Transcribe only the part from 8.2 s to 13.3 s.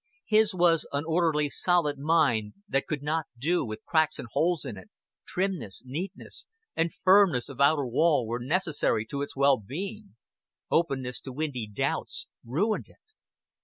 were necessary to its well being; openness to windy doubts ruined it.